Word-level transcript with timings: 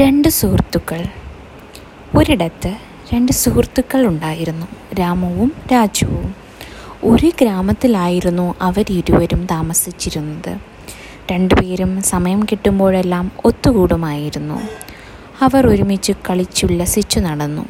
രണ്ട് 0.00 0.28
സുഹൃത്തുക്കൾ. 0.28 1.00
ഒരിടത്ത് 2.18 2.70
രണ്ട് 3.12 3.32
സുഹൃത്തുക്കൾ 3.32 4.06
ഉണ്ടായിരുന്നു 4.06 4.66
രാമുവും 5.00 5.52
രാജുവും. 5.72 6.34
ഒരു 7.04 7.32
ഗ്രാമത്തിലായിരുന്നു 7.40 8.54
അവരിരുവരും 8.60 9.46
താമസിച്ചിരുന്നത്. 9.50 10.52
രണ്ടുപേരും 11.32 12.02
സമയം 12.02 12.42
കിട്ടുമ്പോഴെല്ലാം 12.42 13.32
ഒത്തുകൂടുമായിരുന്നു. 13.44 14.58
അവർ 15.40 15.66
ഒരുമിച്ച് 15.66 16.12
കളിച്ചുല്ലസിച്ചു 16.30 17.20
നടന്നു. 17.20 17.64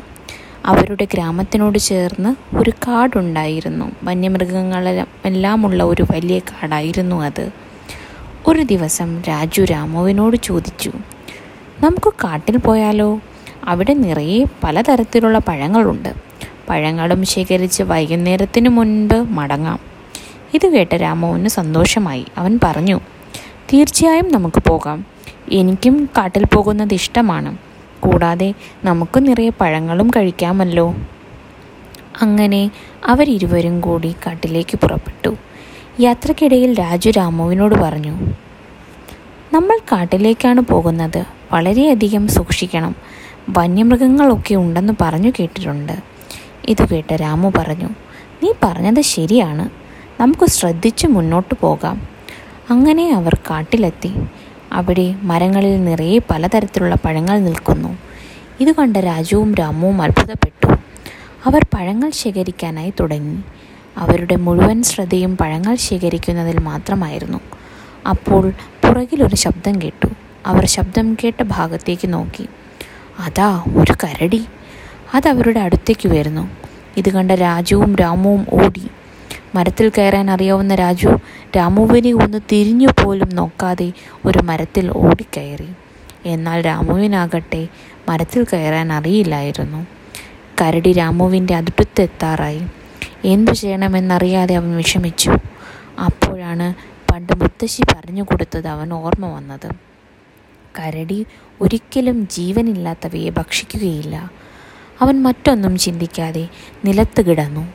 അവരുടെ 0.66 1.04
ഗ്രാമത്തിനോട് 1.04 1.79
ചേർന്ന് 1.79 2.56
ഒരു 2.56 2.70
കാടുണ്ടായിരുന്നു. 2.70 3.93
വന്യമൃഗങ്ങളെല്ലാമുള്ള 4.02 5.82
ഒരു 5.82 6.06
വലിയ 6.11 6.38
കാടായിരുന്നു 6.38 7.16
അത്. 7.22 7.45
ഒരു 8.46 8.62
ദിവസം 8.62 9.22
രാജു 9.29 9.62
രാമുവിനോട് 9.62 10.36
ചോദിച്ചു 10.36 10.93
നമുക്ക് 11.84 12.12
കാട്ടിൽ 12.24 12.56
പോയാലോ? 12.56 13.20
അവിടെ 13.65 13.95
നിറയെ 13.95 14.45
പലതരത്തിലുള്ള 14.65 15.38
പഴങ്ങളുണ്ട്. 15.38 16.15
പഴങ്ങളും 16.69 17.25
ശേഖരിച്ച് 17.25 17.83
വൈകുന്നേരത്തിന് 17.83 18.69
മുൻപ് 18.69 19.15
മടങ്ങാം. 19.15 19.79
ഇത് 20.55 20.69
കേട്ട 20.69 20.95
രാമോവിന് 20.95 21.48
സന്തോഷമായി. 21.48 22.27
അവൻ 22.39 22.61
പറഞ്ഞു 22.65 23.01
തീർച്ചയായും 23.73 24.33
നമുക്ക് 24.33 24.62
പോകാം. 24.69 25.05
എനിക്കും 25.52 26.09
കാട്ടിൽ 26.19 26.45
പോകുന്നത് 26.45 26.95
ഇഷ്ടമാണ്. 26.95 27.59
കൂടാതെ 28.01 28.55
നമുക്ക് 28.84 29.27
നിറയെ 29.28 29.51
പഴങ്ങളും 29.61 30.11
കഴിക്കാമല്ലോ. 30.11 30.95
അങ്ങനെ 32.23 32.70
അവരിരുവരും 33.06 33.80
കൂടി 33.80 34.14
കാട്ടിലേക്ക് 34.27 34.78
പുറപ്പെട്ടു. 34.78 35.37
യാത്രക്കിടയിൽ 36.01 36.78
രാജു 36.78 37.11
രാമുവിനോട് 37.11 37.75
പറഞ്ഞു 37.75 38.16
നമ്മൾ 39.53 39.78
കാട്ടിലേക്കാണ് 39.92 40.61
പോകുന്നത്. 40.61 41.25
വളരെയധികം 41.54 42.28
സൂക്ഷിക്കണം. 42.28 42.94
വന്യമൃഗങ്ങളൊക്കെ 43.48 44.55
ഉണ്ടെന്ന് 44.55 44.92
പറഞ്ഞു 45.00 45.33
കേട്ടിട്ടുണ്ട്. 45.41 45.92
ഇത് 46.69 46.88
കേട്ട 46.88 47.14
രാമു 47.14 47.52
പറഞ്ഞു 47.58 47.88
നീ 48.42 48.52
പറഞ്ഞത് 48.62 49.00
ശരിയാണ്. 49.00 49.69
നമുക്ക് 50.22 50.46
ശ്രദ്ധിച്ച് 50.46 51.06
മുന്നോട്ട് 51.06 51.55
പോകാം. 51.61 52.08
അങ്ങനെ 52.70 53.12
അവർ 53.12 53.34
കാട്ടിലെത്തി. 53.34 54.12
അവിടെ 54.72 55.14
മരങ്ങളിൽ 55.22 55.84
നിറയെ 55.84 56.19
പലതരത്തിലുള്ള 56.19 56.94
പഴങ്ങൾ 56.94 57.38
നിൽക്കുന്നു. 57.38 57.98
ഇത് 58.61 58.72
കണ്ട 58.77 58.96
രാജുവും 58.96 59.55
രാമുവും 59.55 60.02
അത്ഭുതപ്പെട്ടു. 60.02 60.66
അവർ 61.44 61.64
പഴങ്ങൾ 61.74 62.11
ശേഖരിക്കാനായി 62.11 62.92
തുടങ്ങി. 63.00 63.42
അവരുടെ 63.96 64.36
മുഴുവൻ 64.36 64.83
ശ്രദ്ധയും 64.83 65.36
പഴങ്ങൾ 65.36 65.74
ശേഖരിക്കുന്നതിൽ 65.74 66.61
മാത്രമായിരുന്നു. 66.61 67.41
അപ്പോൾ 68.08 68.50
പുറകിലൊരു 68.83 69.36
ശബ്ദം 69.36 69.83
കേട്ടു. 69.83 70.23
അവർ 70.47 70.67
ശബ്ദം 70.67 71.14
കേട്ട 71.14 71.42
ഭാഗത്തേക്ക് 71.42 72.12
നോക്കി. 72.12 72.48
അതാ 73.19 73.64
ഒരു 73.77 73.92
കരടി. 73.92 74.45
അത് 75.14 75.28
അവരുടെ 75.28 75.61
അടുത്തേക്ക് 75.61 76.09
വരുന്നു. 76.09 76.51
ഇത് 76.97 77.09
കണ്ട 77.09 77.33
രാജുവും 77.33 77.97
രാമുവും 77.97 78.47
ഓടി. 78.53 78.89
മരത്തിൽ 79.55 79.89
കയറാൻ 79.89 80.31
അറിയാവുന്ന 80.31 80.75
രാജു 80.75 81.09
രാമുവിനെ 81.56 82.12
ഒന്ന് 82.12 82.41
തിരിഞ്ഞു 82.53 82.89
പോലും 83.05 83.28
നോക്കാതെ 83.28 83.92
ഒരു 84.25 84.39
മരത്തിൽ 84.39 84.92
ഓടിക്കയറി. 84.97 85.69
എന്നാൽ 86.27 86.61
രാമുവിനാകട്ടെ 86.61 87.69
മരത്തിൽ 88.08 88.47
കയറാൻ 88.53 88.92
അറിയില്ലായിരുന്നു. 88.92 89.86
കരടി 90.61 90.92
രാമുവിന്റെ 90.92 91.55
അടുത്തെത്താറായി 91.55 92.62
എന്തു 93.25 93.51
ചെയ്യണമെന്നറിയാതെ 93.51 94.55
അവൻ 94.55 94.77
വിഷമിച്ചു. 94.77 95.31
അപ്പോഴാണ് 96.05 96.75
പണ്ട് 97.12 97.33
മുത്തശ്ശി 97.33 97.83
പറഞ്ഞു 97.83 98.23
കൊടുത്തത് 98.23 98.67
അവൻ 98.67 98.92
ഓർമ്മ 98.92 99.27
വന്നത്. 99.27 99.94
കരടി 100.78 101.27
ഒരിക്കലും 101.61 102.28
ജീവനില്ലാത്തവയെ 102.28 103.30
ഭക്ഷിക്കുകയില്ല. 103.30 104.30
അവൻ 105.00 105.22
മറ്റൊന്നും 105.22 105.78
ചിന്തിക്കാതെ 105.78 106.48
നിലത്ത് 106.84 107.27
കിടന്നു. 107.27 107.72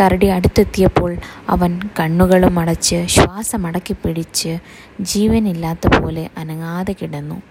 കരടി 0.00 0.26
അടുത്തെത്തിയപ്പോൾ 0.26 1.16
അവൻ 1.48 1.80
കണ്ണുകളും 2.00 2.58
അടച്ച് 2.58 3.06
ശ്വാസമടക്കി 3.06 3.92
പിടിച്ച് 3.92 4.58
ജീവനില്ലാത്ത 5.00 5.98
പോലെ 5.98 6.30
അനങ്ങാതെ 6.36 6.94
കിടന്നു. 7.02 7.42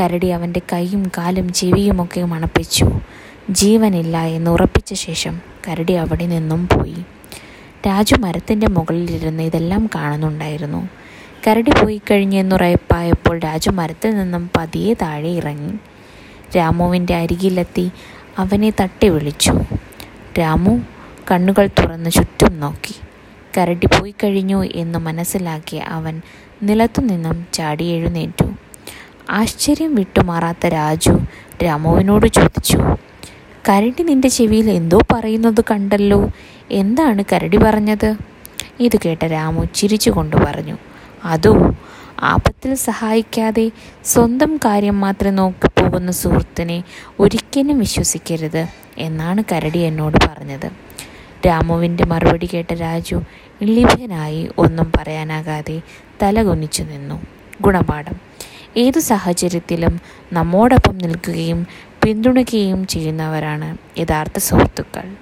കരടി 0.00 0.26
അവന്റെ 0.26 0.60
കൈയും 0.72 1.10
കാലും 1.18 1.52
ചെവിയുമൊക്കെ 1.52 2.20
മണപ്പിച്ചു. 2.20 3.00
ജീവനില്ല 3.50 4.18
എന്ന് 4.18 4.50
ഉറപ്പിച്ച 4.50 4.94
ശേഷം 4.94 5.40
കരടി 5.68 5.92
അവിടെ 5.92 6.26
നിന്നും 6.26 6.68
പോയി. 6.68 6.96
രാജു 7.86 8.14
മരത്തിന്റെ 8.14 8.68
മുകളിലിരുന്ന് 8.68 9.42
ഇതെല്ലാം 9.42 9.90
കാണുന്നുണ്ടായിരുന്നു. 9.94 10.88
കരടി 11.46 11.70
പോയി 11.70 12.00
കഴിഞ്ഞെന്നുറയപ്പായപ്പോൾ 12.10 13.38
രാജു 13.38 13.70
മരത്തിൽ 13.70 14.10
നിന്നും 14.18 14.50
പതിയെ 14.56 14.94
താഴെ 14.94 15.28
ഇറങ്ങി. 15.28 15.74
രാമുവിന്റെ 16.56 17.14
അരികിലെത്തി 17.14 17.90
അവനെ 18.38 18.72
തട്ടി 18.80 19.08
വിളിച്ചു 19.08 19.52
രാമു 20.38 20.80
കണ്ണുകൾ 21.30 21.66
തുറന്ന് 21.66 22.10
ചുറ്റും 22.10 22.60
നോക്കി. 22.60 22.94
കരടി 23.58 23.86
പോയി 23.86 24.14
കഴിഞ്ഞു 24.24 24.64
എന്ന് 24.64 24.98
മനസ്സിലാക്കി 24.98 25.76
അവൻ 25.76 26.22
നിലത്തു 26.62 27.00
നിന്നും 27.00 27.46
ചാടി 27.52 27.84
എഴുന്നേറ്റു. 27.84 28.46
ആശ്ചര്യം 29.30 29.94
വിട്ടുമാറാത്ത 29.94 30.66
രാജു 30.66 31.18
രാമുവിനോട് 31.64 32.26
ചോദിച്ചു 32.26 32.78
കരടി 33.68 34.02
നിന്റെ 34.02 34.28
ചെവിയിൽ 34.28 34.70
എന്തോ 34.70 34.98
പറയുന്നത് 35.12 35.64
കണ്ടല്ലോ? 35.70 36.30
എന്താണ് 36.70 37.24
കരടി 37.32 37.56
പറഞ്ഞത്? 37.56 38.14
ഇത് 38.80 38.96
കേട്ട 39.04 39.24
രാമു 39.24 39.64
ചിരിച്ചുകൊണ്ട് 39.74 40.36
പറഞ്ഞു 40.36 40.76
അതോ 41.24 41.76
ആപത്തിൽ 42.20 42.74
സഹായിക്കാതെ 42.74 43.70
സ്വന്തം 44.04 44.56
കാര്യം 44.56 45.00
മാത്രം 45.00 45.36
നോക്കി 45.36 45.66
പോകുന്ന 45.66 46.10
സുഹൃത്തിനെ 46.10 46.84
ഒരിക്കലും 47.20 47.78
വിശ്വസിക്കരുത് 47.78 48.66
എന്നാണ് 48.98 49.44
കരടി 49.52 49.78
എന്നോട് 49.78 50.16
പറഞ്ഞത്. 50.28 50.70
രാമുവിന്റെ 51.46 52.04
മറുപടി 52.04 52.48
കേട്ട 52.54 52.74
രാജു 52.74 53.22
ഇളിഭനായി 53.60 54.48
ഒന്നും 54.58 54.92
പറയാനാകാതെ 54.96 55.80
തലകുനിച്ചു 56.22 56.82
നിന്നു. 56.82 57.22
ഗുണപാഠം. 57.60 58.16
ഏതു 58.76 58.98
സാഹചര്യത്തിലും 58.98 60.00
നമ്മോടൊപ്പം 60.32 60.98
നിൽക്കുകയും 60.98 61.66
പിന്തുണയ്ക്കുകയും 62.04 62.86
ചെയ്യുന്നവരാണ് 62.86 63.78
യഥാർത്ഥ 63.98 64.38
സുഹൃത്തുക്കൾ. 64.38 65.16